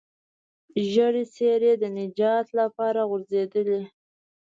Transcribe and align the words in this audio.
ژېړې 0.89 1.23
څېرې 1.35 1.73
د 1.81 1.83
نجات 1.97 2.47
لپاره 2.59 3.01
خوځېدلې. 3.09 3.81